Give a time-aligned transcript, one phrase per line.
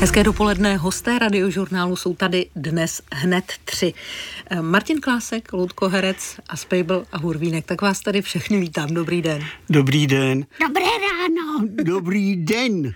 [0.00, 0.76] Hezké dopoledne.
[0.76, 3.94] Hosté radiožurnálu jsou tady dnes hned tři.
[4.60, 7.66] Martin Klásek, Ludko Herec a Spejbl a Hurvínek.
[7.66, 8.94] Tak vás tady všechny vítám.
[8.94, 9.44] Dobrý den.
[9.70, 10.46] Dobrý den.
[10.66, 11.29] Dobré ráno.
[11.84, 12.94] Dobrý den.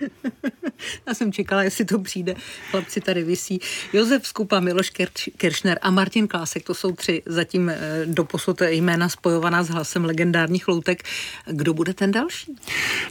[1.06, 2.34] Já jsem čekala, jestli to přijde.
[2.70, 3.60] Chlapci tady visí.
[3.92, 4.92] Josef Skupa, Miloš
[5.36, 6.64] Kiršner a Martin Klásek.
[6.64, 11.02] To jsou tři zatím eh, doposud jména spojovaná s hlasem legendárních loutek.
[11.46, 12.56] Kdo bude ten další?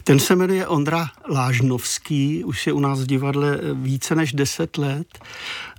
[0.04, 2.44] Ten se jmenuje Ondra Lážnovský.
[2.44, 5.18] Už je u nás v divadle eh, více než deset let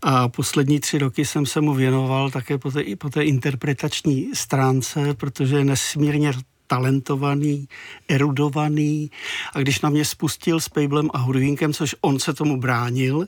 [0.01, 5.13] a poslední tři roky jsem se mu věnoval také po té, po té interpretační stránce,
[5.13, 6.31] protože je nesmírně
[6.67, 7.67] talentovaný,
[8.07, 9.11] erudovaný
[9.53, 13.27] a když na mě spustil s Pejblem a Hurvínkem, což on se tomu bránil,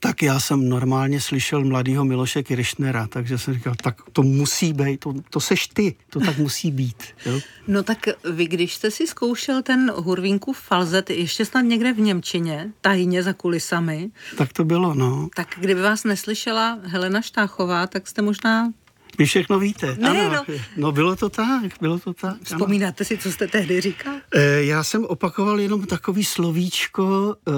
[0.00, 5.00] tak já jsem normálně slyšel mladého Miloše Kiršnera, takže jsem říkal, tak to musí být,
[5.00, 7.02] to, to seš ty, to tak musí být.
[7.26, 7.40] Jo?
[7.68, 12.72] No tak vy, když jste si zkoušel ten Hurvínkův falzet, ještě snad někde v Němčině,
[12.80, 14.10] tajně za kulisami.
[14.36, 15.28] Tak to bylo, no.
[15.36, 18.72] Tak kdyby vás neslyšela Helena Štáchová, tak jste možná
[19.18, 19.96] vy všechno víte.
[20.00, 20.54] Ne, ano, no.
[20.76, 22.36] no bylo to tak, bylo to tak.
[22.42, 23.06] Vzpomínáte ano.
[23.06, 24.14] si, co jste tehdy říkal?
[24.34, 27.52] E, já jsem opakoval jenom takový slovíčko, e,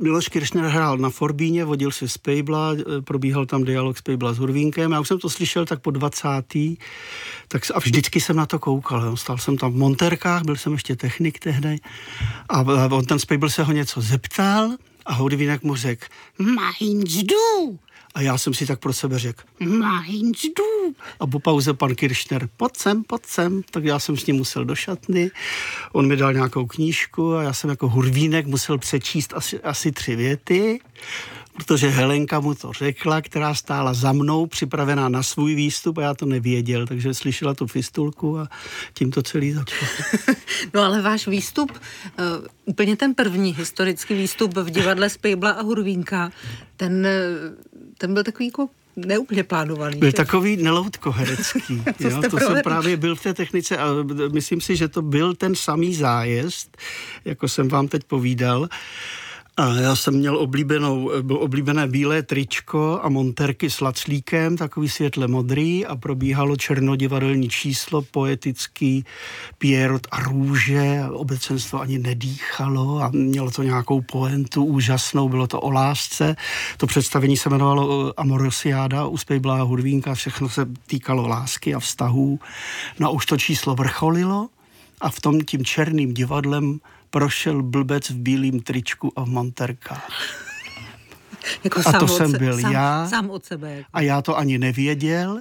[0.00, 4.32] Miloš Kiršner hrál na Forbíně, vodil si z Pejbla, e, probíhal tam dialog z Pejbla
[4.32, 4.92] s Hurvínkem.
[4.92, 6.78] Já už jsem to slyšel tak po 20.
[7.48, 9.04] Tak a vždycky jsem na to koukal.
[9.04, 9.16] Jo.
[9.16, 11.76] Stal jsem tam v monterkách, byl jsem ještě technik tehdy.
[12.48, 14.70] A on ten Pejbl se ho něco zeptal
[15.06, 16.06] a Hurvínek mu řekl,
[16.38, 17.78] Mainzdu.
[18.14, 20.94] A já jsem si tak pro sebe řekl, Mainzdu.
[21.20, 23.62] A po pauze pan Kiršner, pojď sem, pojď sem.
[23.70, 25.30] Tak já jsem s ním musel do šatny.
[25.92, 30.16] On mi dal nějakou knížku a já jsem jako hurvínek musel přečíst asi, asi tři
[30.16, 30.80] věty
[31.58, 36.14] protože Helenka mu to řekla, která stála za mnou, připravená na svůj výstup a já
[36.14, 38.48] to nevěděl, takže slyšela tu fistulku a
[38.94, 39.90] tím to celý začalo.
[40.74, 46.32] no ale váš výstup, uh, úplně ten první historický výstup v divadle Spejbla a Hurvínka,
[46.76, 47.06] ten,
[47.98, 49.98] ten byl takový jako neúplně plánovaný.
[49.98, 51.82] Byl takový neloutko herecký.
[52.00, 52.22] jo?
[52.30, 53.86] To jsem právě byl v té technice a
[54.32, 56.76] myslím si, že to byl ten samý zájezd,
[57.24, 58.68] jako jsem vám teď povídal.
[59.58, 65.86] A já jsem měl oblíbenou, oblíbené bílé tričko a monterky s laclíkem, takový světle modrý
[65.86, 69.04] a probíhalo černodivadelní číslo, poetický
[69.58, 75.70] Pierrot a růže, obecenstvo ani nedýchalo a mělo to nějakou poentu úžasnou, bylo to o
[75.70, 76.36] lásce.
[76.76, 82.40] To představení se jmenovalo Amorosiáda u Spejbla a Hudvínka, všechno se týkalo lásky a vztahů.
[82.98, 84.48] No a už to číslo vrcholilo
[85.00, 86.80] a v tom tím černým divadlem
[87.10, 90.44] prošel blbec v bílém tričku a v monterkách.
[91.64, 93.08] Jako a to jsem se, byl sám, já.
[93.08, 93.76] Sám od sebe.
[93.76, 93.90] Jako.
[93.92, 95.40] A já to ani nevěděl,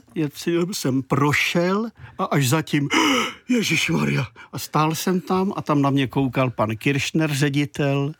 [0.73, 2.89] jsem prošel a až zatím,
[3.49, 4.27] Ježíš Maria.
[4.53, 8.13] A stál jsem tam a tam na mě koukal pan Kiršner, ředitel,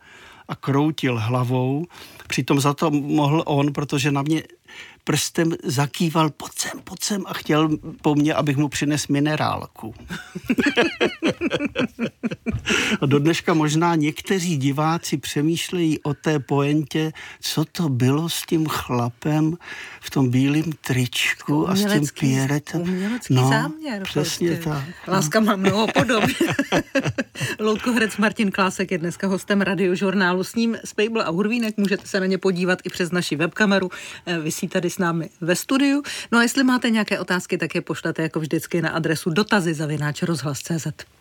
[0.48, 1.86] a kroutil hlavou.
[2.28, 4.44] Přitom za to mohl on, protože na mě
[5.04, 7.70] prstem zakýval, sem, pojď sem a chtěl
[8.02, 9.96] po mně, abych mu přines minerálku.
[13.02, 17.12] a do dneška možná někteří diváci přemýšlejí o té poentě,
[17.42, 19.58] co to bylo s tím chlapem
[20.02, 22.82] v tom bílém tričku a s tím pěretem.
[22.82, 24.04] Umělecký no, záměr.
[24.04, 24.70] Přesně prostě.
[24.70, 24.84] tak.
[25.08, 26.24] Láska má mnoho podob.
[27.60, 30.44] Loutko herec Martin Klásek je dneska hostem radiožurnálu.
[30.44, 33.90] S ním Spejbl a Hurvínek můžete se na ně podívat i přes naši webkameru.
[34.26, 36.04] Eh, vysí tady s námi ve studiu.
[36.32, 40.24] No a jestli máte nějaké otázky, tak je pošlete jako vždycky na adresu dotazy zavináč
[40.24, 41.17] rozhlas.cz.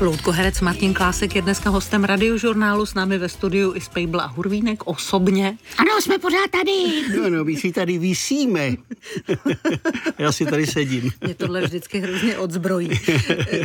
[0.00, 4.26] Loutko herec Martin Klásek je dneska hostem radiožurnálu s námi ve studiu i Spejbl a
[4.26, 5.58] Hurvínek osobně.
[5.78, 6.72] Ano, jsme pořád tady.
[7.16, 8.76] No, no, my si tady vysíme.
[10.18, 11.10] Já si tady sedím.
[11.20, 12.90] Mě tohle vždycky hrozně odzbrojí.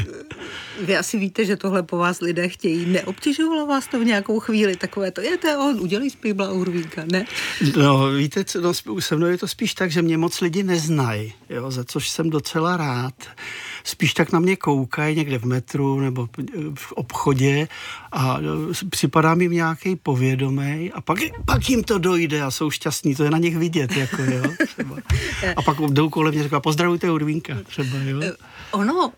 [0.81, 2.85] Vy asi víte, že tohle po vás lidé chtějí.
[2.85, 7.03] Neobtěžovalo vás to v nějakou chvíli takové to, je to on, udělej Spejbla a Hurvínka,
[7.11, 7.25] ne?
[7.77, 11.71] No, víte, no, se mnou je to spíš tak, že mě moc lidi neznají, jo,
[11.71, 13.13] za což jsem docela rád
[13.83, 16.29] spíš tak na mě koukají někde v metru nebo
[16.75, 17.67] v obchodě
[18.11, 23.15] a e, připadá mi nějaký povědomý a pak, pak jim to dojde a jsou šťastní,
[23.15, 24.95] to je na nich vidět, jako jo, třeba.
[25.55, 28.21] A pak jdou kolem mě říká, pozdravujte Urvínka, třeba, jo.
[28.21, 28.31] E,
[28.71, 29.11] ono,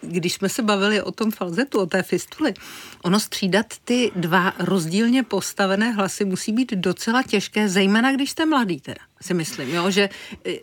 [0.00, 2.54] když jsme se bavili o tom falzetu, o té fistuli,
[3.02, 8.80] ono střídat ty dva rozdílně postavené hlasy musí být docela těžké, zejména když jste mladý
[8.80, 9.00] teda.
[9.22, 10.08] Si myslím, jo, že
[10.46, 10.58] eh,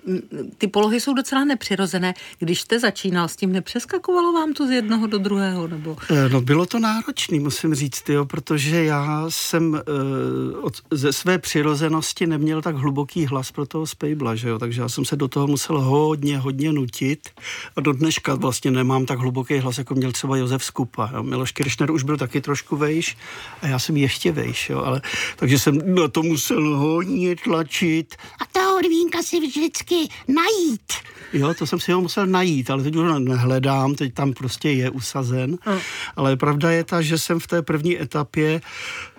[0.58, 2.14] ty polohy jsou docela nepřirozené.
[2.40, 5.68] Když jste začínal s tím, nepřeskakovalo vám to z jednoho do druhého?
[5.68, 5.98] Nebo...
[6.12, 11.38] Eh, No bylo to náročný, musím říct, jo, protože já jsem uh, od, ze své
[11.38, 15.28] přirozenosti neměl tak hluboký hlas pro toho Spejbla, že jo, takže já jsem se do
[15.28, 17.30] toho musel hodně, hodně nutit
[17.76, 21.10] a do dneška vlastně nemám tak hluboký hlas, jako měl třeba Josef Skupa.
[21.14, 21.24] Jo.
[21.24, 23.18] Miloš Kiršner už byl taky trošku vejš
[23.62, 25.02] a já jsem ještě vejš, jo, ale
[25.36, 28.16] takže jsem na to musel hodně tlačit
[28.56, 29.96] toho Horvínka si vždycky
[30.28, 30.94] najít.
[31.34, 34.70] Jo, to jsem si ho musel najít, ale teď už ho nehledám, teď tam prostě
[34.72, 35.52] je usazen.
[35.52, 35.80] Mm.
[36.16, 38.62] Ale pravda je ta, že jsem v té první etapě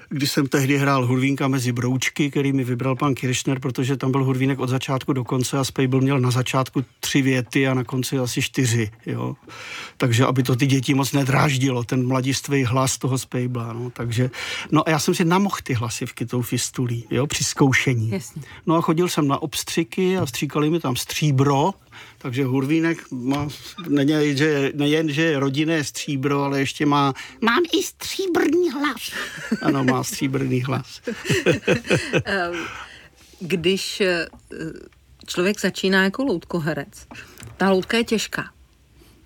[0.09, 4.25] když jsem tehdy hrál Hurvínka mezi broučky, který mi vybral pan Kiršner, protože tam byl
[4.25, 8.19] Hurvínek od začátku do konce a Spejbl měl na začátku tři věty a na konci
[8.19, 8.91] asi čtyři.
[9.07, 9.37] Jo.
[9.97, 13.73] Takže aby to ty děti moc nedráždilo, ten mladistvý hlas toho Spejbla.
[13.73, 13.91] No.
[13.91, 14.31] Takže,
[14.73, 18.11] no a já jsem si namohl ty hlasivky tou fistulí, jo, při zkoušení.
[18.11, 18.43] Jasně.
[18.67, 21.71] No a chodil jsem na obstřiky a stříkali mi tam stříbro,
[22.19, 23.49] takže Hurvínek má
[23.89, 29.13] nejen, že, nejen, že je rodinné stříbro, ale ještě má, Mám i stříbrný hlas.
[29.63, 31.01] ano, má stříbrný hlas.
[33.41, 34.27] Když eh,
[35.27, 37.07] člověk začíná jako loutkoherec,
[37.57, 38.51] ta loutka je těžká.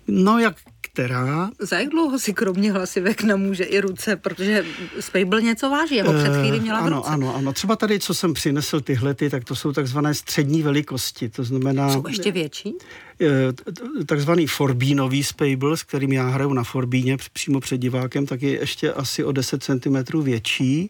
[0.07, 0.55] No jak
[0.93, 1.49] která?
[1.59, 4.65] Za jak dlouho si kromě hlasivek namůže i ruce, protože
[4.99, 7.09] Spejbl něco váží, jeho před chvíli měla v ano, ruce.
[7.09, 7.53] ano, ano.
[7.53, 11.29] Třeba tady, co jsem přinesl tyhle, ty, tak to jsou takzvané střední velikosti.
[11.29, 12.73] To znamená Jsou ještě větší?
[13.21, 18.41] Eh, takzvaný forbínový spejbl, s kterým já hraju na forbíně př- přímo před divákem, tak
[18.41, 20.89] je ještě asi o 10 cm větší.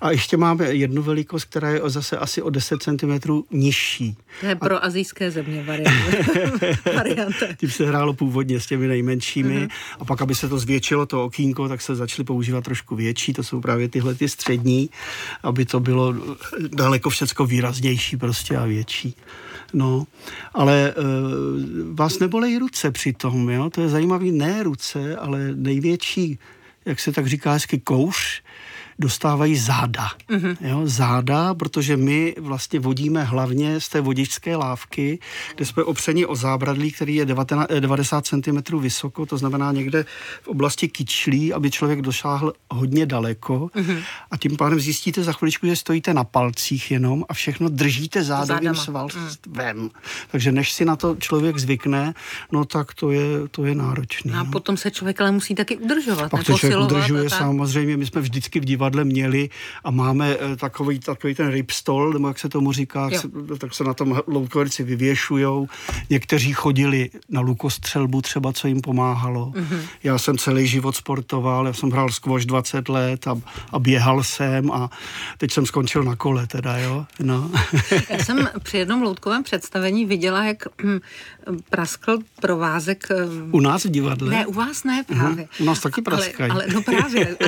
[0.00, 4.16] A ještě máme jednu velikost, která je zase asi o 10 cm nižší.
[4.40, 5.62] To je pro azijské země
[6.96, 7.46] varianta.
[7.56, 9.70] Tím se hrálo původně s těmi nejmenšími mm-hmm.
[10.00, 13.42] a pak, aby se to zvětšilo, to okýnko, tak se začaly používat trošku větší, to
[13.42, 14.90] jsou právě tyhle ty střední,
[15.42, 16.14] aby to bylo
[16.68, 19.14] daleko všecko výraznější prostě a větší.
[19.72, 20.06] No,
[20.54, 20.94] ale e,
[21.92, 23.70] vás nebolej ruce přitom, jo?
[23.70, 26.38] to je zajímavý, ne ruce, ale největší,
[26.84, 28.42] jak se tak říká hezky, kouř,
[28.98, 30.10] dostávají záda.
[30.30, 30.56] Mm-hmm.
[30.60, 35.18] Jo, záda, protože my vlastně vodíme hlavně z té vodičské lávky,
[35.56, 40.04] kde jsme opřeni o zábradlí, který je 19, eh, 90 cm vysoko, to znamená někde
[40.42, 44.02] v oblasti kyčlí, aby člověk došáhl hodně daleko mm-hmm.
[44.30, 48.74] a tím pádem zjistíte za chviličku, že stojíte na palcích jenom a všechno držíte zádovým
[48.74, 49.90] svalstvem.
[50.30, 52.14] Takže než si na to člověk zvykne,
[52.52, 54.32] no tak to je, to je náročný.
[54.32, 54.50] A no.
[54.50, 56.30] potom se člověk ale musí taky udržovat.
[56.30, 57.38] Pak to člověk udržuje tak.
[57.38, 59.50] samozřejmě, my jsme vždycky v divadle měli
[59.84, 63.74] a máme eh, takový, takový ten ripstol, nebo jak se tomu říká, jak se, tak
[63.74, 65.68] se na tom loutkoherci vyvěšujou.
[66.10, 69.52] Někteří chodili na lukostřelbu třeba, co jim pomáhalo.
[69.56, 69.68] Mhm.
[69.68, 69.88] Mm-hmm.
[70.02, 73.40] Já jsem celý život sportoval, já jsem hrál squash 20 let a,
[73.72, 74.90] a běhal jsem a
[75.38, 77.06] teď jsem skončil na kole teda, jo.
[77.20, 77.50] No.
[78.10, 80.98] Já jsem při jednom loutkovém představení viděla, jak hm,
[81.70, 83.06] praskl provázek.
[83.28, 84.30] hm, U nás v divadle.
[84.30, 85.30] Ne, u vás ne právě.
[85.44, 86.50] Mhm, u nás taky praskají.
[86.50, 87.36] Ale, ale no právě.
[87.38, 87.44] A,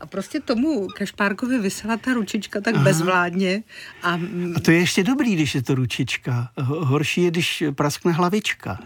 [0.00, 3.62] a prostě tomu Kašpárkovi vysela ta ručička tak bezvládně.
[4.02, 4.12] A,
[4.56, 6.48] A to je ještě dobrý, když je to ručička.
[6.56, 8.78] Ho- Horší je, když praskne hlavička.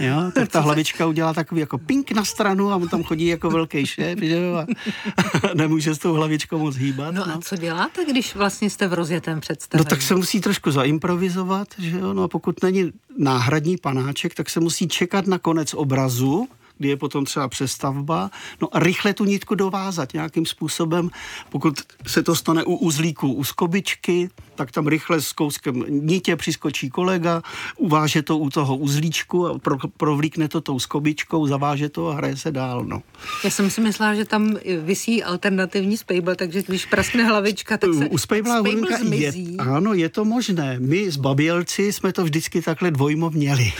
[0.00, 3.50] Jo, tak ta hlavička udělá takový jako pink na stranu a on tam chodí jako
[3.50, 4.66] velký šéf, že jo, a
[5.54, 7.14] nemůže s tou hlavičkou moc hýbat.
[7.14, 9.86] no a co děláte, když vlastně jste v rozjetém No představení?
[9.88, 14.60] tak se musí trošku zaimprovizovat, že jo, no a pokud není náhradní panáček, tak se
[14.60, 16.48] musí čekat na konec obrazu,
[16.80, 18.30] kdy je potom třeba přestavba,
[18.60, 21.10] no a rychle tu nitku dovázat nějakým způsobem,
[21.50, 26.90] pokud se to stane u uzlíku, u skobičky, tak tam rychle s kouskem nitě přiskočí
[26.90, 27.42] kolega,
[27.76, 32.36] uváže to u toho uzlíčku a pro, provlíkne to tou skobičkou, zaváže to a hraje
[32.36, 33.02] se dál, no.
[33.44, 38.08] Já jsem si myslela, že tam visí alternativní spejbl, takže když praskne hlavička, tak se
[38.08, 38.62] U Spejbla
[39.10, 40.76] je, ano, je to možné.
[40.80, 43.72] My s Babělci jsme to vždycky takhle dvojmo měli.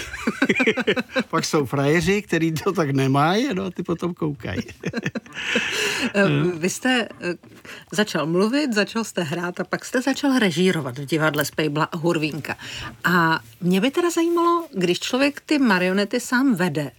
[1.31, 4.61] Pak jsou frajeři, kteří to tak nemají, no a ty potom koukají.
[6.15, 7.35] Eh, Vy jste eh,
[7.93, 12.57] začal mluvit, začal jste hrát a pak jste začal režírovat v divadle Spejbla a Hurvínka.
[13.05, 16.91] A mě by teda zajímalo, když člověk ty marionety sám vede,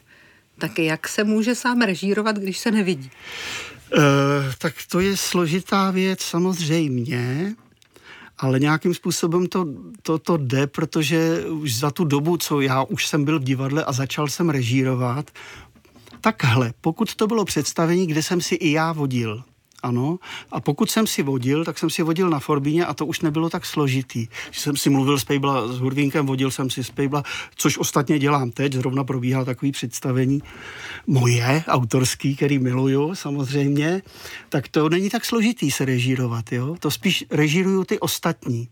[0.58, 3.12] tak jak se může sám režírovat, když se nevidí?
[3.98, 4.04] Uh,
[4.58, 7.56] tak to je složitá věc samozřejmě,
[8.38, 9.66] ale nějakým způsobem to,
[10.02, 13.86] to, to jde, protože už za tu dobu, co já už jsem byl v divadle
[13.86, 15.32] a začal jsem režírovat,
[16.22, 19.44] takhle, pokud to bylo představení, kde jsem si i já vodil
[19.84, 20.20] ano.
[20.52, 23.50] A pokud jsem si vodil, tak jsem si vodil na Forbíně a to už nebylo
[23.50, 24.28] tak složitý.
[24.52, 27.24] Že jsem si mluvil s Pejbla s Hurvínkem, vodil jsem si z Pejbla,
[27.56, 30.42] což ostatně dělám teď, zrovna probíhá takový představení
[31.08, 34.02] moje, autorský, který miluju samozřejmě,
[34.50, 36.76] tak to není tak složitý se režírovat, jo.
[36.80, 38.68] To spíš režíruju ty ostatní.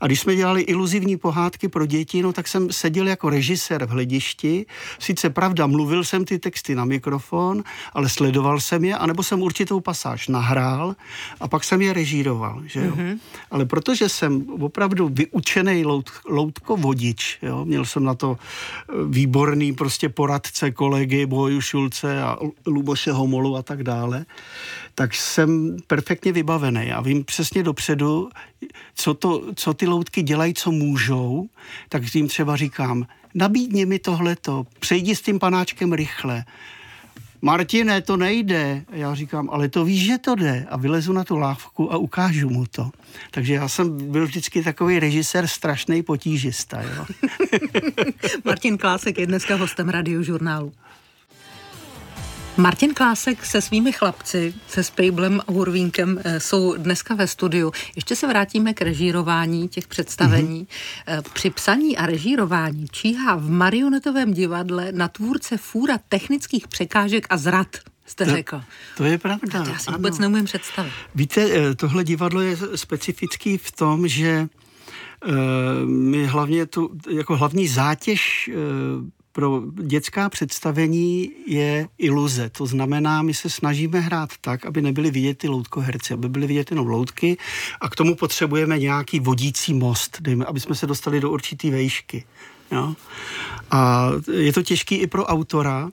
[0.00, 3.90] A když jsme dělali iluzivní pohádky pro děti, no tak jsem seděl jako režisér v
[3.90, 4.66] hledišti.
[4.98, 7.62] Sice pravda, mluvil jsem ty texty na mikrofon,
[7.92, 10.96] ale sledoval jsem je, anebo jsem určitou pasáž nahrál
[11.40, 12.92] a pak jsem je režíroval, že jo.
[12.96, 13.18] Mm-hmm.
[13.50, 20.08] Ale protože jsem opravdu vyučený lout, loutkovodič, jo, měl jsem na to eh, výborný prostě
[20.08, 22.36] poradce kolegy Boju Šulce a
[22.66, 24.26] Luboše Homolu a tak dále,
[24.94, 28.28] tak jsem perfektně vybavený a vím přesně dopředu,
[28.94, 31.48] co, to, co ty loutky dělají, co můžou,
[31.88, 36.44] tak jim třeba říkám, nabídni mi tohleto, přejdi s tím panáčkem rychle,
[37.42, 38.84] Martine, to nejde.
[38.88, 40.66] A já říkám, ale to víš, že to jde.
[40.70, 42.90] A vylezu na tu lávku a ukážu mu to.
[43.30, 46.82] Takže já jsem byl vždycky takový režisér, strašný potížista.
[46.82, 47.06] Jo.
[48.44, 50.72] Martin Klásek je dneska hostem radiožurnálu.
[52.60, 57.72] Martin Klásek se svými chlapci, se Spejblem a Hurvínkem eh, jsou dneska ve studiu.
[57.96, 60.66] Ještě se vrátíme k režírování těch představení.
[60.66, 61.22] Mm-hmm.
[61.32, 67.76] Při psaní a režírování číhá v marionetovém divadle na tvůrce fůra technických překážek a zrad
[68.06, 68.62] jste to, řekl.
[68.96, 69.64] To je pravda.
[69.64, 70.92] To já si vůbec neumím představit.
[71.14, 74.48] Víte, eh, tohle divadlo je specifický v tom, že
[75.84, 78.50] my hlavně tu, jako hlavní zátěž
[79.38, 82.50] pro dětská představení je iluze.
[82.50, 86.70] To znamená, my se snažíme hrát tak, aby nebyly vidět ty loutkoherci, aby byly vidět
[86.70, 87.36] jenom loutky
[87.80, 92.24] a k tomu potřebujeme nějaký vodící most, dejme, aby jsme se dostali do určitý vejšky.
[92.72, 92.94] Jo?
[93.70, 95.90] A je to těžký i pro autora,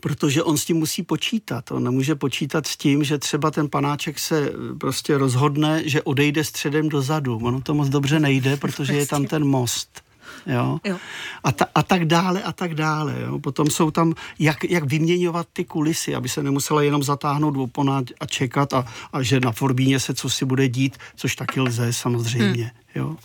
[0.00, 1.70] protože on s tím musí počítat.
[1.70, 6.88] On nemůže počítat s tím, že třeba ten panáček se prostě rozhodne, že odejde středem
[6.88, 7.40] dozadu.
[7.42, 10.07] Ono to moc dobře nejde, protože je tam ten most
[10.46, 10.78] jo?
[10.84, 10.96] Jo.
[11.44, 13.14] A, ta, a tak dále a tak dále.
[13.20, 13.38] Jo?
[13.38, 18.26] Potom jsou tam, jak, jak vyměňovat ty kulisy, aby se nemusela jenom zatáhnout oponát a
[18.26, 22.64] čekat a, a že na Forbíně se co si bude dít, což taky lze samozřejmě.
[22.64, 22.87] Hmm.
[22.94, 23.16] Jo?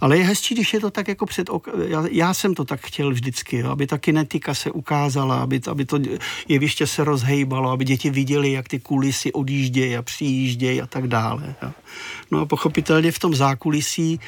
[0.00, 1.68] Ale je hezčí, když je to tak jako před ok...
[1.86, 3.70] já, já jsem to tak chtěl vždycky, jo?
[3.70, 5.98] aby ta kinetika se ukázala, aby, aby to
[6.48, 11.54] jeviště se rozhejbalo, aby děti viděli, jak ty kulisy odjíždějí a přijíždějí a tak dále.
[11.62, 11.72] Jo?
[12.30, 14.20] No a pochopitelně v tom zákulisí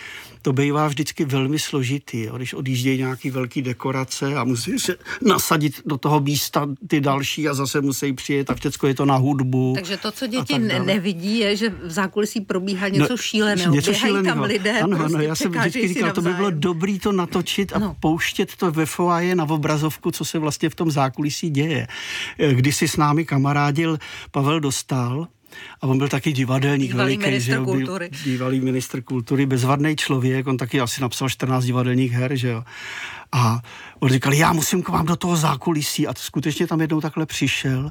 [0.42, 2.36] to bývá vždycky velmi složitý, jo?
[2.36, 7.54] když odjíždějí nějaký velký dekorace a musí se nasadit do toho místa ty další a
[7.54, 9.72] zase musí přijet a všechno je to na hudbu.
[9.74, 13.74] Takže to, co děti ne- nevidí, je, že v zákulisí probíhá něco no, šíleného.
[13.74, 14.36] Něco šíleného.
[14.36, 14.67] tam lidé.
[14.82, 17.96] Ano, prostě ano, já jsem vždycky říkal, to by bylo dobrý to natočit a no.
[18.00, 21.86] pouštět to ve foaje na obrazovku, co se vlastně v tom zákulisí děje.
[22.52, 23.98] Když si s námi kamarádil
[24.30, 25.28] Pavel Dostal,
[25.80, 28.10] a on byl taky divadelník bývalý veliký, minister že kultury.
[28.24, 32.64] Bývalý minister kultury, bezvadný člověk, on taky asi napsal 14 divadelních her, že jo.
[33.32, 33.62] A
[33.98, 37.26] on říkal, já musím k vám do toho zákulisí a to skutečně tam jednou takhle
[37.26, 37.90] přišel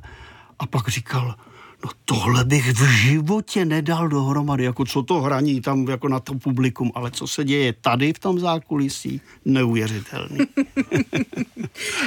[0.60, 1.36] a pak říkal,
[1.84, 6.34] no tohle bych v životě nedal dohromady, jako co to hraní tam jako na to
[6.34, 10.38] publikum, ale co se děje tady v tom zákulisí, neuvěřitelný.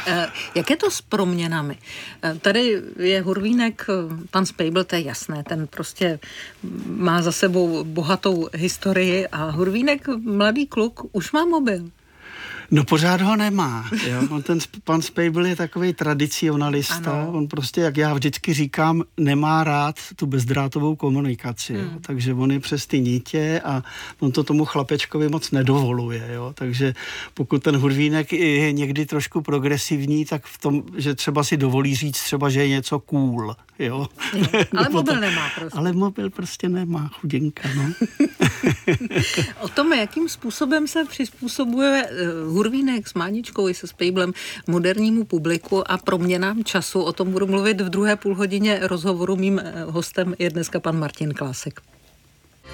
[0.07, 1.79] Eh, jak je to s proměnami?
[2.23, 6.19] Eh, tady je Hurvínek, eh, pan Spejbl, to je jasné, ten prostě
[6.87, 11.91] má za sebou bohatou historii a Hurvínek, mladý kluk, už má mobil.
[12.71, 13.91] No pořád ho nemá.
[14.07, 14.23] Jo?
[14.31, 17.13] On ten pan Spejbl je takový tradicionalista.
[17.13, 17.33] Ano.
[17.33, 21.75] On prostě, jak já vždycky říkám, nemá rád tu bezdrátovou komunikaci.
[21.75, 21.83] Hmm.
[21.83, 21.91] Jo?
[22.01, 23.83] Takže on je přes ty nítě a
[24.21, 26.29] on to tomu chlapečkovi moc nedovoluje.
[26.33, 26.53] Jo?
[26.55, 26.95] Takže
[27.35, 32.23] pokud ten hudvínek je někdy trošku progresivní, tak v tom, že třeba si dovolí říct
[32.23, 33.57] třeba, že je něco cool.
[33.81, 34.07] Jo?
[34.35, 34.47] Jo,
[34.77, 35.79] ale mobil nemá prostě.
[35.79, 37.69] Ale mobil prostě nemá, chudinka.
[37.77, 37.93] No.
[39.61, 44.33] o tom, jakým způsobem se přizpůsobuje uh, Hurvínek s Máničkou i se Spejblem
[44.67, 47.01] modernímu publiku a proměnám času.
[47.01, 49.37] O tom budu mluvit v druhé půlhodině rozhovoru.
[49.37, 51.81] Mým eh, hostem je dneska pan Martin Klásek.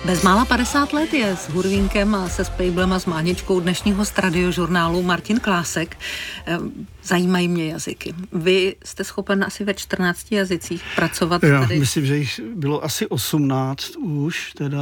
[0.04, 5.40] Bezmála 50 let je s Hurvínkem a se Spejblem a s Máničkou dnešního radiožurnálu Martin
[5.40, 5.98] Klásek.
[6.46, 6.58] Eh,
[7.02, 8.14] zajímají mě jazyky.
[8.32, 11.78] Vy jste schopen asi ve 14 jazycích pracovat Já tady?
[11.78, 14.78] myslím, že jich bylo asi 18 už, teda,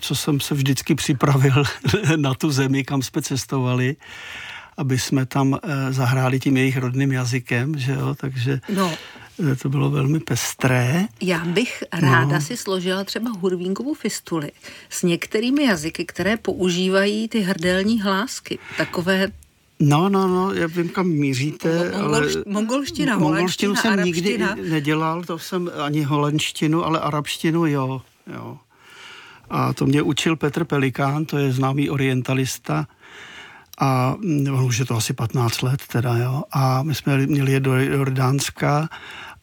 [0.00, 1.64] co jsem se vždycky připravil
[2.16, 3.96] na tu zemi, kam jsme cestovali
[4.78, 8.94] aby jsme tam eh, zahráli tím jejich rodným jazykem, že jo, takže no.
[9.52, 11.06] Eh, to bylo velmi pestré.
[11.20, 12.40] Já bych ráda no.
[12.40, 14.52] si složila třeba hurvínkovou fistuli
[14.90, 18.58] s některými jazyky, které používají ty hrdelní hlásky.
[18.76, 19.28] Takové
[19.80, 22.44] No, no, no, já vím, kam míříte, Mongolš, ale...
[22.46, 24.54] Mongolština, Mongolštinu jsem arabština.
[24.54, 28.02] nikdy nedělal, to jsem ani holandštinu, ale arabštinu jo,
[28.34, 28.58] jo.
[29.50, 32.86] A to mě učil Petr Pelikán, to je známý orientalista,
[33.80, 36.42] a mm, on už je to asi 15 let teda, jo.
[36.52, 38.88] A my jsme měli jet do Jordánska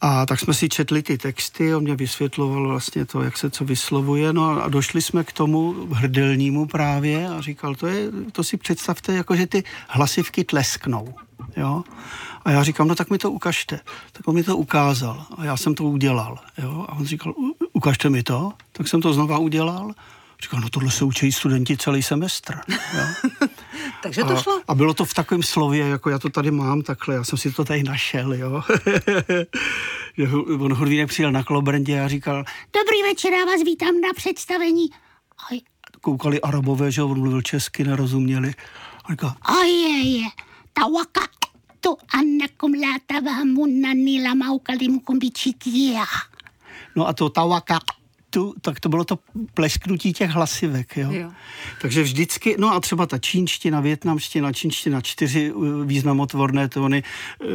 [0.01, 3.65] a tak jsme si četli ty texty, on mě vysvětloval vlastně to, jak se co
[3.65, 8.57] vyslovuje, no a došli jsme k tomu hrdelnímu právě a říkal, to, je, to si
[8.57, 11.13] představte, jako že ty hlasivky tlesknou,
[11.57, 11.83] jo.
[12.45, 13.79] A já říkám, no tak mi to ukažte.
[14.11, 16.85] Tak on mi to ukázal a já jsem to udělal, jo.
[16.89, 18.53] A on říkal, "U- ukažte mi to.
[18.71, 19.91] Tak jsem to znova udělal.
[20.45, 22.59] Říkal, no tohle se učí studenti celý semestr.
[22.69, 23.29] Jo.
[24.03, 24.61] Takže to A, šlo.
[24.67, 27.51] a bylo to v takovém slově, jako já to tady mám takhle, já jsem si
[27.51, 28.63] to tady našel, jo.
[30.59, 34.89] On Hurvínek přijel na Klobrendě a říkal, Dobrý večer, já vás vítám na představení.
[35.51, 35.59] Aj,
[36.01, 38.53] koukali arabové, že on mluvil česky, nerozuměli.
[39.05, 40.21] A říkal, aj,
[40.73, 41.21] tawaka
[41.81, 46.05] tu annakum la tabahamunna nila maukalimukum bichikia.
[46.95, 47.79] no a to tawaka,
[48.35, 49.19] tu, tak to bylo to
[49.53, 51.11] plesknutí těch hlasivek, jo.
[51.11, 51.31] Jo.
[51.81, 57.45] Takže vždycky, no a třeba ta čínština, větnamština, čínština čtyři eh, významotvorné tóny, eh,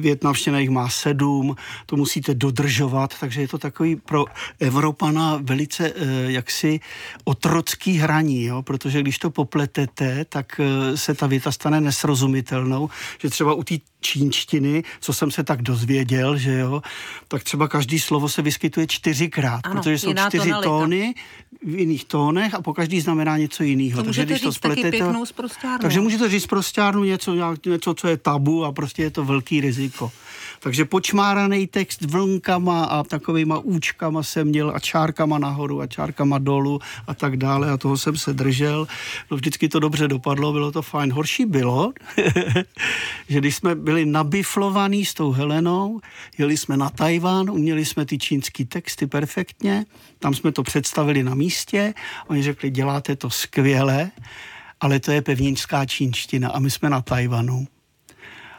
[0.00, 1.56] větnamština jich má sedm,
[1.86, 4.24] to musíte dodržovat, takže je to takový pro
[4.58, 6.80] Evropana velice eh, jaksi
[7.24, 8.62] otrocký hraní, jo?
[8.62, 10.60] protože když to popletete, tak
[10.94, 12.90] se ta věta stane nesrozumitelnou,
[13.22, 16.82] že třeba u té čínštiny, co jsem se tak dozvěděl, že jo,
[17.28, 20.68] tak třeba každý slovo se vyskytuje čtyřikrát, Ano, protože jsou čtyři tonalita.
[20.68, 21.14] tóny
[21.62, 24.02] v jiných tónech a po každý znamená něco jiného.
[24.02, 25.78] To můžete říct taky pěknou sprosťárnou.
[25.82, 27.34] Takže můžete říct prostárnu něco,
[27.66, 30.12] něco, co je tabu a prostě je to velký riziko.
[30.60, 36.80] Takže počmáraný text vlnkama a takovýma účkama jsem měl a čárkama nahoru a čárkama dolů
[37.06, 38.88] a tak dále a toho jsem se držel.
[39.30, 41.12] No vždycky to dobře dopadlo, bylo to fajn.
[41.12, 41.92] Horší bylo,
[43.28, 46.00] že když jsme byli nabiflovaní s tou Helenou,
[46.38, 49.84] jeli jsme na Tajván, uměli jsme ty čínský texty perfektně,
[50.18, 51.94] tam jsme to představili na místě,
[52.26, 54.10] oni řekli, děláte to skvěle,
[54.80, 57.66] ale to je pevninská čínština a my jsme na Tajvanu.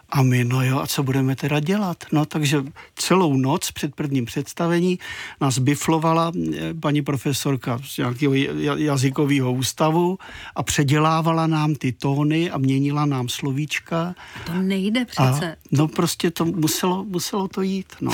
[0.09, 2.03] A my, no jo, a co budeme teda dělat?
[2.11, 2.63] No takže
[2.95, 4.99] celou noc před prvním představení
[5.41, 10.17] nás biflovala eh, paní profesorka z nějakého ja- jazykového ústavu
[10.55, 14.15] a předělávala nám ty tóny a měnila nám slovíčka.
[14.45, 15.55] To nejde A, přece.
[15.71, 18.11] no prostě to muselo, muselo to jít, no.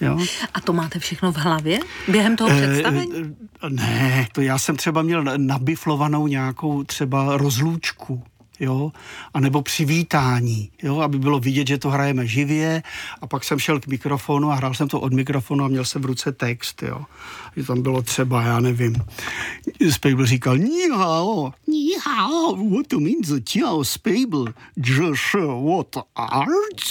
[0.00, 0.18] Jo?
[0.54, 1.78] A to máte všechno v hlavě?
[2.08, 3.12] Během toho představení?
[3.24, 8.22] Eh, Ne, to já jsem třeba měl nabiflovanou nějakou třeba rozlůčku
[8.60, 8.92] jo,
[9.34, 12.82] a nebo při vítání, jo, aby bylo vidět, že to hrajeme živě.
[13.20, 16.02] A pak jsem šel k mikrofonu a hrál jsem to od mikrofonu a měl jsem
[16.02, 17.04] v ruce text, jo,
[17.56, 18.96] že tam bylo třeba, já nevím,
[19.90, 21.52] Spable říkal, ni hao,
[22.56, 26.90] what to mean the tiao Spable, just uh, what art,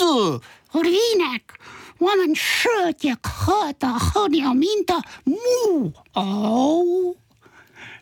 [0.69, 1.53] horínek,
[1.99, 7.22] woman shirt, jak chota, chodil, minta, mu, oh.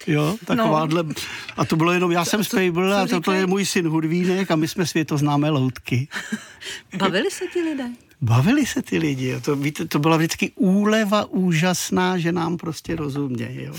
[0.07, 1.03] Jo, takováhle.
[1.03, 1.13] No.
[1.57, 4.67] A to bylo jenom, já jsem Spejbl a toto je můj syn Hudvínek a my
[4.67, 6.07] jsme světoznámé loutky.
[6.97, 7.89] Bavili se ti lidé?
[8.21, 9.35] Bavili se ty lidi.
[9.35, 13.63] a To, víte, to byla vždycky úleva úžasná, že nám prostě rozumějí.
[13.63, 13.73] Jo.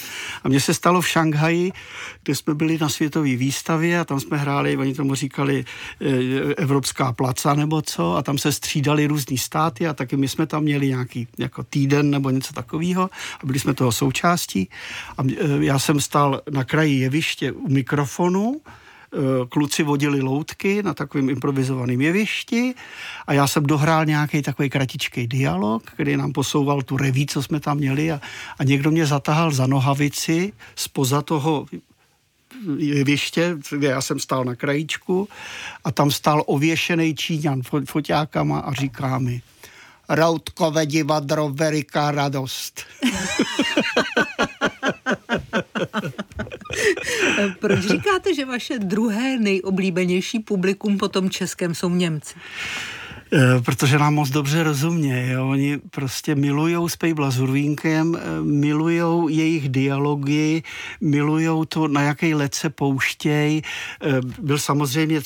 [0.45, 1.73] A mně se stalo v Šanghaji,
[2.23, 5.65] kde jsme byli na světové výstavě a tam jsme hráli, oni tomu říkali
[6.01, 10.47] e, Evropská placa nebo co, a tam se střídali různý státy a taky my jsme
[10.47, 13.11] tam měli nějaký jako týden nebo něco takového
[13.43, 14.69] a byli jsme toho součástí.
[15.19, 18.61] A e, já jsem stál na kraji jeviště u mikrofonu,
[19.49, 22.75] kluci vodili loutky na takovém improvizovaném jevišti
[23.27, 27.61] a já jsem dohrál nějaký takový kratičký dialog, který nám posouval tu reví, co jsme
[27.61, 28.21] tam měli a,
[28.59, 31.67] a někdo mě zatahal za nohavici spoza toho
[32.77, 35.29] jeviště, kde já jsem stál na krajíčku
[35.85, 39.43] a tam stál ověšený Číňan fo- foťákama a říká mi
[40.09, 42.81] Routkové divadro, veliká radost.
[47.59, 52.35] Proč říkáte, že vaše druhé nejoblíbenější publikum po tom českém jsou Němci?
[53.35, 55.31] Eh, protože nám moc dobře rozumějí.
[55.31, 55.49] Jo.
[55.49, 60.63] Oni prostě milujou Spejbla s Hurvínkem, eh, milujou jejich dialogy,
[61.01, 63.63] milujou to, na jaký let se pouštěj.
[64.03, 65.21] Eh, Byl samozřejmě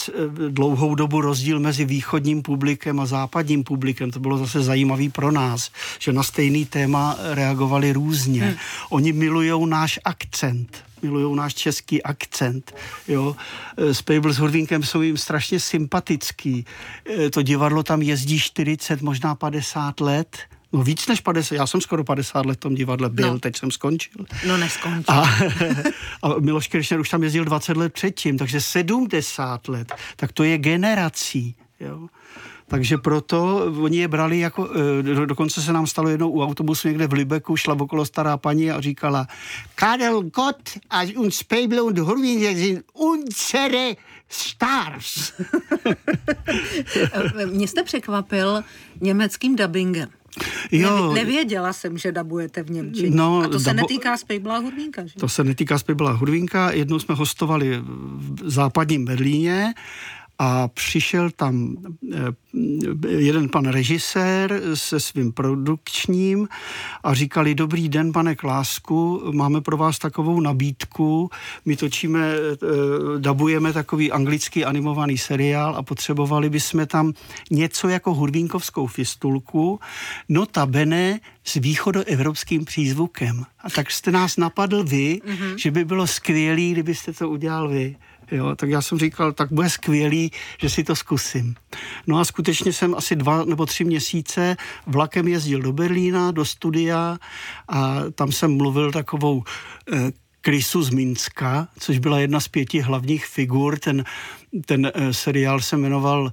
[0.48, 4.10] dlouhou dobu rozdíl mezi východním publikem a západním publikem.
[4.10, 8.42] To bylo zase zajímavý pro nás, že na stejný téma reagovali různě.
[8.42, 8.56] Hmm.
[8.90, 12.74] Oni milujou náš akcent milují náš český akcent.
[13.08, 13.36] Jo.
[13.78, 16.66] Eh, Spejbl s Hurvínkem jsou jim strašně sympatický.
[17.10, 20.38] Eh, To divadlo tam jezdí 40, možná 50 let.
[20.72, 23.38] No víc než 50, já jsem skoro 50 let v tom divadle byl, no.
[23.38, 24.26] teď jsem skončil.
[24.46, 25.14] No neskončil.
[25.14, 25.20] A,
[26.22, 30.58] a Miloš Kiršner už tam jezdil 20 let předtím, takže 70 let, tak to je
[30.58, 31.54] generací.
[31.80, 32.08] Jo.
[32.68, 36.88] Takže proto oni je brali jako, eh, do, dokonce se nám stalo jednou u autobusu
[36.88, 39.26] někde v Libeku, šla okolo stará paní a říkala
[39.74, 43.94] Karel Gott als uns Pebble und Horvin sind unsere
[44.28, 45.32] Stars.
[47.46, 48.64] Mě jste překvapil
[49.00, 50.08] německým dubbingem.
[50.72, 53.16] Jo, Nevěděla jsem, že dabujete v Němčině.
[53.16, 53.80] No, a to se dabo...
[53.80, 55.14] netýká Spejbla Hudvínka, že?
[55.20, 56.70] To se netýká Spejbla Hudvínka.
[56.70, 59.74] Jednou jsme hostovali v západním Berlíně
[60.38, 61.76] a přišel tam
[62.14, 62.18] eh,
[63.08, 66.48] jeden pan režisér se svým produkčním
[67.04, 71.30] a říkali, dobrý den, pane Klásku, máme pro vás takovou nabídku,
[71.64, 72.56] my točíme, eh,
[73.18, 77.12] dabujeme takový anglický animovaný seriál a potřebovali bychom tam
[77.50, 79.80] něco jako hurvínkovskou fistulku,
[80.28, 83.44] notabene s východoevropským přízvukem.
[83.60, 85.54] A tak jste nás napadl vy, mm-hmm.
[85.56, 87.96] že by bylo skvělé, kdybyste to udělal vy.
[88.30, 91.54] Jo, tak já jsem říkal, tak bude skvělý, že si to zkusím.
[92.06, 97.18] No a skutečně jsem asi dva nebo tři měsíce vlakem jezdil do Berlína, do studia
[97.68, 99.42] a tam jsem mluvil takovou
[100.46, 103.78] eh, Krysu z Minska, což byla jedna z pěti hlavních figur.
[103.78, 104.04] Ten,
[104.66, 106.30] ten uh, seriál se jmenoval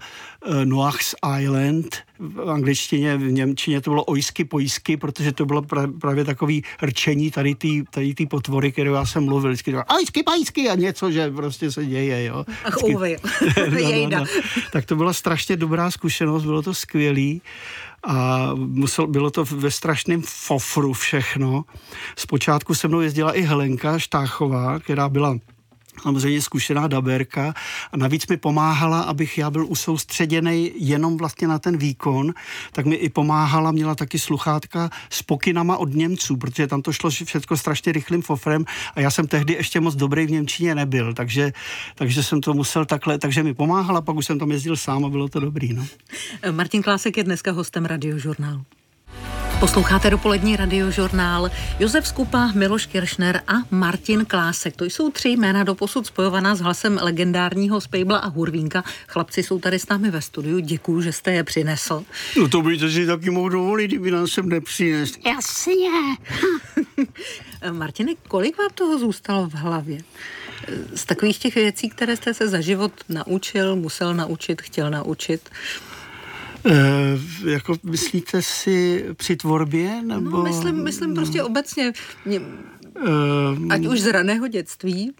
[0.48, 1.98] uh, Noach's Island.
[2.20, 7.32] V angličtině, v němčině to bylo ojsky pojsky, protože to bylo pra, právě takový rčení
[7.32, 9.52] tady té tady tý potvory, kterou já jsem mluvil.
[9.52, 12.24] Vždycky to ojsky pojsky a něco, že prostě se děje.
[12.24, 12.46] Jo.
[12.66, 13.18] Ach, Vždycky,
[14.10, 14.26] no, no, no.
[14.72, 17.42] Tak to byla strašně dobrá zkušenost, bylo to skvělý
[18.04, 21.66] a musel, bylo to ve strašném fofru všechno.
[22.16, 25.38] Zpočátku se mnou jezdila i Helenka Štáchová, která byla
[26.02, 27.54] samozřejmě zkušená daberka
[27.92, 32.34] a navíc mi pomáhala, abych já byl usoustředěný jenom vlastně na ten výkon,
[32.72, 37.10] tak mi i pomáhala, měla taky sluchátka s pokynama od Němců, protože tam to šlo
[37.10, 41.54] všechno strašně rychlým fofrem a já jsem tehdy ještě moc dobrý v Němčině nebyl, takže,
[41.96, 45.10] takže jsem to musel takhle, takže mi pomáhala, pak už jsem tam jezdil sám a
[45.10, 45.74] bylo to dobrý.
[45.74, 45.86] No.
[46.52, 48.66] Martin Klásek je dneska hostem radiožurnálu.
[49.60, 51.50] Posloucháte dopolední radiožurnál.
[51.80, 54.76] Josef Skupa, Miloš Kiršner a Martin Klásek.
[54.76, 58.84] To jsou tři jména doposud spojovaná s hlasem legendárního Spejbla a Hurvínka.
[59.08, 60.60] Chlapci jsou tady s námi ve studiu.
[60.60, 62.04] Děkuju, že jste je přinesl.
[62.38, 65.20] No to byste si taky mohl dovolit, kdyby nás sem nepřinesl.
[65.26, 65.90] Jasně.
[67.72, 69.98] Martine, kolik vám toho zůstalo v hlavě?
[70.96, 75.50] Z takových těch věcí, které jste se za život naučil, musel naučit, chtěl naučit?
[76.66, 80.02] E, jako myslíte si při tvorbě?
[80.06, 80.38] No, nebo...
[80.38, 81.16] No, myslím, myslím no.
[81.16, 81.94] prostě obecně.
[82.26, 82.42] Mě,
[83.02, 85.12] Uh, Ať už z raného dětství,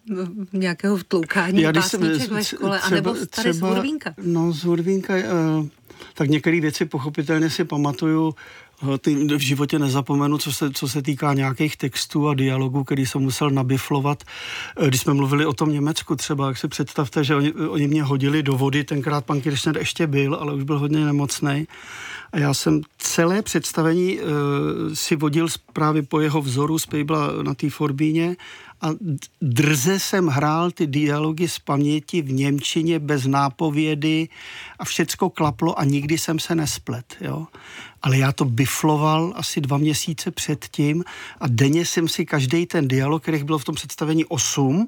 [0.54, 4.14] nějakého vtloukání já, pásniček ve škole, třeba, anebo tady třeba, z Hurvínka.
[4.24, 5.68] No, z Hurvínka, uh,
[6.14, 8.36] tak některé věci pochopitelně si pamatuju
[8.84, 13.06] Eh, ty v životě nezapomenu, co se, co se týká nějakých textů a dialogů, který
[13.06, 14.24] jsem musel nabiflovat.
[14.78, 18.04] Eh, když jsme mluvili o tom Německu třeba, jak si představte, že oni, oni mě
[18.04, 21.68] hodili do vody, tenkrát pan Kirchner ještě byl, ale už byl hodně nemocný.
[22.34, 24.28] A já jsem celé představení uh,
[24.94, 28.36] si vodil právě po jeho vzoru z Pejbla na té Forbíně
[28.84, 28.90] a
[29.42, 34.30] drze jsem hrál ty dialogy z paměti v Němčině bez nápovědy
[34.80, 37.16] a všecko klaplo a nikdy jsem se nesplet.
[37.22, 37.48] Jo?
[38.02, 41.04] Ale já to bifloval asi dva měsíce předtím
[41.40, 44.88] a denně jsem si každý ten dialog, kterých bylo v tom představení osm,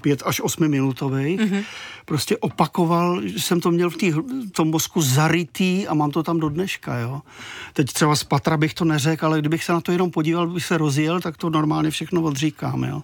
[0.00, 1.64] pět až osmiminutových, mm-hmm.
[2.04, 6.22] prostě opakoval, že jsem to měl v, tý, v tom mozku zarytý a mám to
[6.22, 7.22] tam do dneška, jo.
[7.72, 10.64] Teď třeba z patra bych to neřekl, ale kdybych se na to jenom podíval, bych
[10.64, 13.02] se rozjel, tak to normálně všechno odříkám, jo.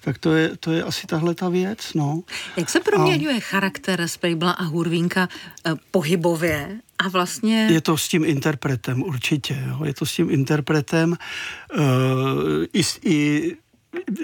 [0.00, 2.22] Tak to je, to je asi tahle ta věc, no.
[2.56, 3.40] Jak se proměňuje a...
[3.40, 5.28] charakter Spejbla a Hurvínka
[5.66, 7.68] eh, pohybově a vlastně...
[7.70, 9.64] Je to s tím interpretem, určitě.
[9.68, 9.84] Jo.
[9.84, 11.16] Je to s tím interpretem.
[11.76, 11.84] Uh,
[12.72, 13.56] i, i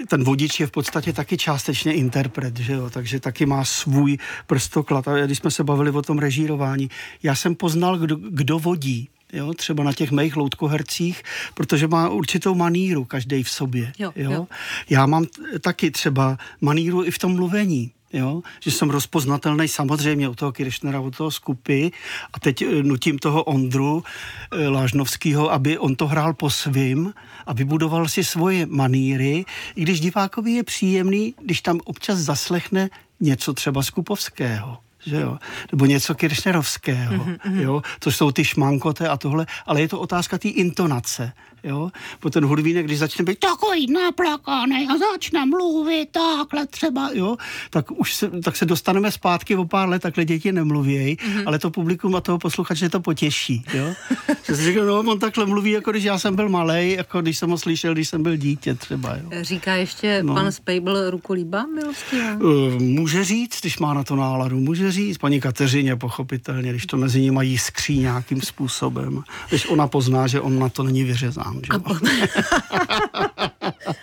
[0.07, 2.89] ten vodič je v podstatě taky částečně interpret, že jo?
[2.89, 5.07] takže taky má svůj prstoklad.
[5.07, 6.89] A když jsme se bavili o tom režírování,
[7.23, 9.09] já jsem poznal, kdo, kdo vodí.
[9.33, 13.93] Jo, třeba na těch mých loutkohercích, protože má určitou maníru každý v sobě.
[13.99, 14.31] Jo, jo?
[14.31, 14.47] Jo.
[14.89, 15.25] Já mám
[15.61, 18.41] taky třeba maníru i v tom mluvení jo?
[18.59, 21.91] že jsem rozpoznatelný samozřejmě u toho Kiršnera, u toho skupy
[22.33, 24.03] a teď eh, nutím toho Ondru
[24.51, 27.13] e, Lážnovského, aby on to hrál po svým
[27.45, 29.45] a vybudoval si svoje maníry,
[29.75, 35.37] i když divákovi je příjemný, když tam občas zaslechne něco třeba Skupovského že jo?
[35.71, 37.59] nebo něco Kiršnerovského, mm-hmm.
[37.59, 37.81] jo?
[37.99, 41.89] což jsou ty šmankote a tohle, ale je to otázka té intonace, Jo?
[42.19, 47.37] Po ten hudvínek, když začne být Takový naplakaný a začne mluvit takhle třeba, jo,
[47.69, 51.43] tak už se, tak se dostaneme zpátky o pár let, takhle děti nemluvějí, mm-hmm.
[51.45, 53.63] ale to publikum a toho posluchače to potěší.
[53.73, 53.93] Jo?
[54.47, 57.37] že si řekl, no, on takhle mluví, jako když já jsem byl malý, jako když
[57.37, 59.15] jsem ho slyšel, když jsem byl dítě třeba.
[59.15, 59.29] Jo?
[59.41, 60.33] Říká ještě no.
[60.33, 62.33] pan Spejbl ruku líbá milostivá?
[62.33, 65.17] Uh, může říct, když má na to náladu, může říct.
[65.17, 69.23] Paní Kateřině pochopitelně, když to mezi nimi jiskří nějakým způsobem.
[69.49, 71.50] Když ona pozná, že on na to není vyřezán.
[71.59, 71.69] Že?
[71.73, 73.50] A,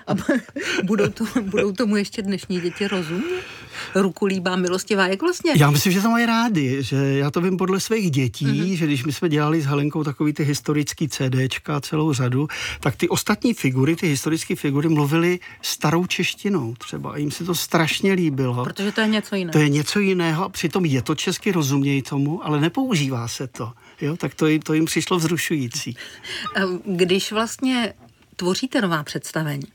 [0.06, 0.14] a
[0.82, 3.42] budou, to, budou tomu ještě dnešní děti rozumět?
[3.94, 5.52] Ruku líbá milostivá, jak vlastně?
[5.56, 8.72] Já myslím, že to mají rádi, že já to vím podle svých dětí, mm-hmm.
[8.72, 12.48] že když my jsme dělali s Helenkou takový ty historický CDčka, celou řadu,
[12.80, 17.54] tak ty ostatní figury, ty historické figury mluvily starou češtinou třeba a jim se to
[17.54, 18.64] strašně líbilo.
[18.64, 19.52] Protože to je něco jiného.
[19.52, 23.72] To je něco jiného a přitom je to česky, rozumějí tomu, ale nepoužívá se to.
[24.00, 25.96] Jo, tak to jim, to jim přišlo vzrušující.
[26.84, 27.94] Když vlastně
[28.38, 29.66] tvoříte nová představení,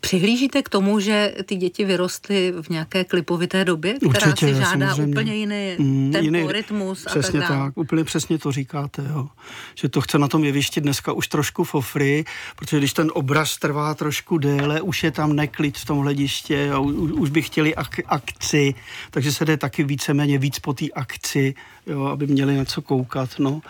[0.00, 4.88] Přihlížíte k tomu, že ty děti vyrostly v nějaké klipovité době, která Určitě, si žádá
[4.88, 5.12] samozřejmě.
[5.12, 9.28] úplně jiný mm, tempo, jiný, rytmus Přesně a tak, tak, úplně přesně to říkáte, jo.
[9.74, 12.24] Že to chce na tom jevišti dneska už trošku fofry,
[12.56, 16.78] protože když ten obraz trvá trošku déle, už je tam neklid v tom hlediště a
[16.78, 18.74] už, už by chtěli ak- akci,
[19.10, 21.54] takže se jde taky víceméně víc po té akci,
[21.86, 23.60] jo, aby měli něco koukat, no.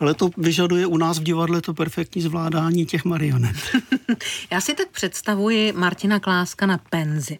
[0.00, 3.56] Ale to vyžaduje u nás v divadle to perfektní zvládání těch marionet.
[4.50, 7.38] Já si tak představuji Martina Kláska na penzi.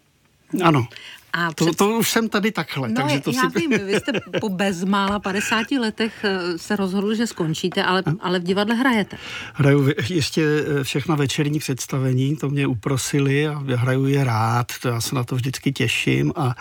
[0.63, 0.87] Ano.
[1.35, 1.77] A to, před...
[1.77, 2.89] to už jsem tady takhle.
[2.89, 3.59] No, takže to já si...
[3.59, 8.43] vím, vy jste po bezmála 50 letech eh, se rozhodl, že skončíte, ale, ale v
[8.43, 9.17] divadle hrajete.
[9.53, 10.43] Hraju ještě
[10.79, 15.23] eh, všechna večerní představení, to mě uprosili a hraju je rád, to já se na
[15.23, 16.55] to vždycky těším a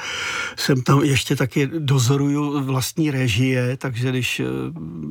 [0.57, 4.45] jsem tam ještě taky dozoruju vlastní režie, takže když eh,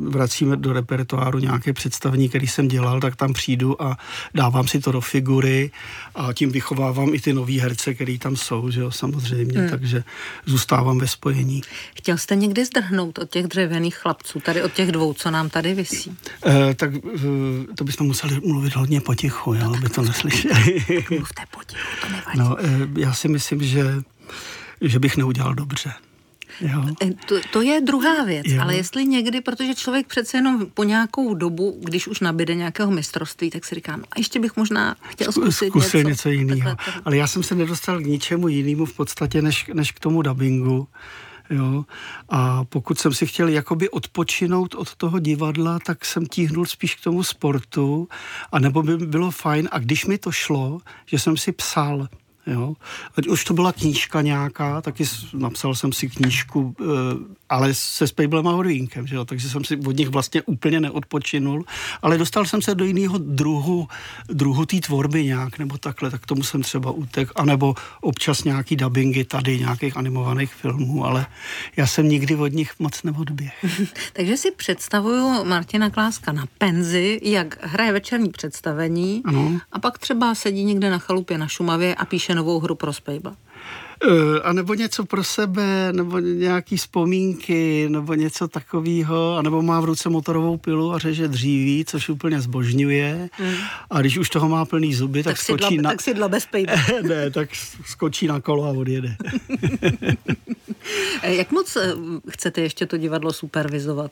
[0.10, 3.97] vracíme do repertoáru nějaké představení, který jsem dělal, tak tam přijdu a
[4.34, 5.71] dávám si to do figury
[6.15, 9.70] a tím vychovávám i ty nový herce, který tam jsou, že jo, samozřejmě mě, hmm.
[9.70, 10.04] takže
[10.46, 11.62] zůstávám ve spojení.
[11.96, 15.74] Chtěl jste někdy zdrhnout od těch dřevěných chlapců, tady od těch dvou, co nám tady
[15.74, 16.18] visí?
[16.46, 17.00] E, tak e,
[17.76, 20.84] to bychom museli mluvit hodně potichu, jo, aby to neslyšeli.
[21.10, 22.40] Mluvte potichu, to nevadí.
[22.40, 23.84] No, e, já si myslím, že,
[24.82, 25.94] že bych neudělal dobře.
[26.62, 26.86] Jo.
[27.02, 28.62] Eh, to, to je druhá věc, jo.
[28.62, 33.50] ale jestli někdy, protože člověk přece jenom po nějakou dobu, když už nabide nějakého mistrovství,
[33.50, 36.76] tak si říká, no a ještě bych možná chtěl zkusit Zkusil něco, něco jiného.
[37.06, 40.88] Ale já jsem se nedostal k ničemu jinému v podstatě, než, než k tomu dubbingu.
[41.50, 41.86] Jo?
[42.30, 47.04] A pokud jsem si chtěl jakoby odpočinout od toho divadla, tak jsem tíhnul spíš k
[47.04, 48.08] tomu sportu,
[48.52, 52.08] a nebo by bylo fajn, a když mi to šlo, že jsem si psal,
[52.52, 52.74] Jo.
[53.18, 56.86] Ať už to byla knížka nějaká, taky napsal jsem si knížku, eh,
[57.50, 61.66] ale se Spejblem a Horvínkem, že jo, takže jsem si od nich vlastně úplně neodpočinul,
[62.02, 63.88] ale dostal jsem se do jiného druhu,
[64.28, 69.24] druhu té tvorby nějak, nebo takhle, tak tomu jsem třeba utek, anebo občas nějaký dubbingy
[69.24, 71.26] tady, nějakých animovaných filmů, ale
[71.78, 73.66] já jsem nikdy od nich moc neodběh.
[74.14, 79.60] takže si představuju Martina Kláska na penzi, jak hraje večerní představení ano.
[79.72, 83.36] a pak třeba sedí někde na chalupě na Šumavě a píše novou hru pro Spejba.
[84.06, 89.80] Uh, a nebo něco pro sebe, nebo nějaký vzpomínky, nebo něco takového, a nebo má
[89.80, 93.30] v ruce motorovou pilu a řeže dříví, což úplně zbožňuje.
[93.40, 93.54] Mm.
[93.90, 95.90] A když už toho má plný zuby, tak, tak skočí dla, na...
[95.90, 96.48] Tak si dla bez
[97.02, 97.50] ne, tak
[97.86, 99.16] skočí na kolo a odjede.
[101.24, 101.94] Jak moc eh,
[102.30, 104.12] chcete ještě to divadlo supervizovat?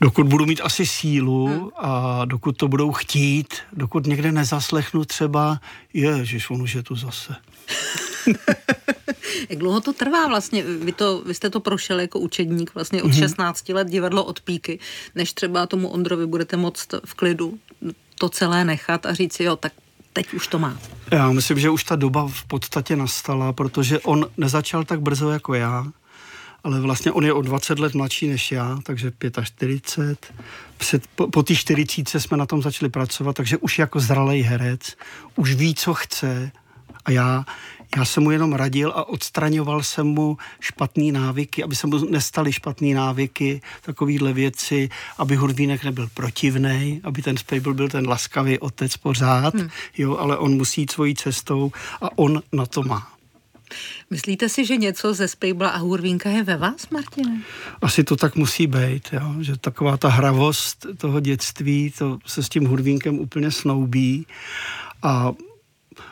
[0.00, 1.68] Dokud budu mít asi sílu hmm.
[1.76, 5.60] a dokud to budou chtít, dokud někde nezaslechnu třeba,
[5.92, 7.36] ježiš, on už je tu zase.
[9.48, 10.62] Jak dlouho to trvá vlastně?
[10.62, 13.18] Vy, to, vy jste to prošel jako učedník vlastně od mm-hmm.
[13.18, 14.78] 16 let divadlo od píky,
[15.14, 17.58] než třeba tomu Ondrovi budete moct v klidu
[18.18, 19.72] to celé nechat a říct si, jo, tak
[20.12, 20.78] teď už to má.
[21.10, 25.54] Já myslím, že už ta doba v podstatě nastala, protože on nezačal tak brzo jako
[25.54, 25.86] já
[26.64, 30.32] ale vlastně on je o 20 let mladší než já, takže 45.
[30.76, 34.96] Před, po, po té 40 jsme na tom začali pracovat, takže už jako zralej herec,
[35.36, 36.52] už ví, co chce
[37.04, 37.44] a já,
[37.96, 42.52] já jsem mu jenom radil a odstraňoval jsem mu špatné návyky, aby se mu nestaly
[42.52, 48.96] špatné návyky, takovýhle věci, aby Hurvínek nebyl protivný, aby ten Spejbl byl ten laskavý otec
[48.96, 49.68] pořád, hmm.
[49.98, 53.13] jo, ale on musí jít svojí cestou a on na to má.
[54.10, 57.42] Myslíte si, že něco ze Spejbla a Hurvínka je ve vás, Martine?
[57.82, 59.34] Asi to tak musí být, jo?
[59.40, 64.26] že taková ta hravost toho dětství, to se s tím Hurvínkem úplně snoubí
[65.02, 65.32] a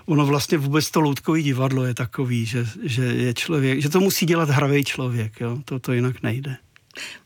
[0.06, 4.26] ono vlastně vůbec to loutkový divadlo je takový, že, že je člověk, že to musí
[4.26, 5.58] dělat hravý člověk, jo?
[5.64, 6.56] To, to jinak nejde.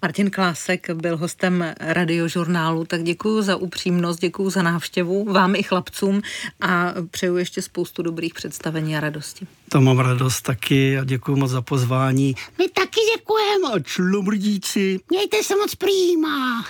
[0.02, 6.22] Martin Klásek byl hostem radiožurnálu, tak děkuji za upřímnost, děkuji za návštěvu vám i chlapcům
[6.60, 9.46] a přeju ještě spoustu dobrých představení a radosti.
[9.68, 12.34] To mám radost taky a děkuji moc za pozvání.
[12.58, 13.68] My taky děkujeme.
[13.72, 15.00] A člomrdíci.
[15.10, 16.64] Mějte se moc prýma.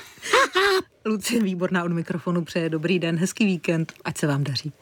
[1.07, 4.73] Lucie Výborná od mikrofonu přeje dobrý den, hezký víkend, ať se vám daří.